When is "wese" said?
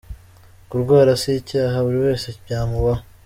2.05-2.27